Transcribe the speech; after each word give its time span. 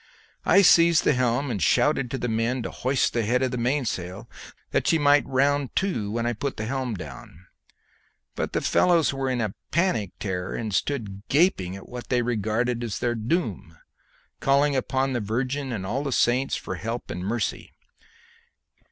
I 0.47 0.63
seized 0.63 1.03
the 1.03 1.13
helm, 1.13 1.51
and 1.51 1.61
shouted 1.61 2.09
to 2.09 2.17
the 2.17 2.27
men 2.27 2.63
to 2.63 2.71
hoist 2.71 3.13
the 3.13 3.21
head 3.21 3.43
of 3.43 3.51
the 3.51 3.57
mainsail 3.59 4.27
that 4.71 4.87
she 4.87 4.97
might 4.97 5.27
round 5.27 5.75
to 5.75 6.09
when 6.09 6.25
I 6.25 6.33
put 6.33 6.57
the 6.57 6.65
helm 6.65 6.95
down. 6.95 7.45
But 8.33 8.53
the 8.53 8.61
fellows 8.61 9.13
were 9.13 9.29
in 9.29 9.41
a 9.41 9.53
panic 9.69 10.13
terror 10.17 10.55
and 10.55 10.73
stood 10.73 11.21
gaping 11.29 11.75
at 11.75 11.87
what 11.87 12.09
they 12.09 12.23
regarded 12.23 12.83
as 12.83 12.97
their 12.97 13.13
doom, 13.13 13.77
calling 14.39 14.75
upon 14.75 15.13
the 15.13 15.19
Virgin 15.19 15.71
and 15.71 15.85
all 15.85 16.01
the 16.01 16.11
saints 16.11 16.55
for 16.55 16.77
help 16.77 17.11
and 17.11 17.23
mercy. 17.23 17.71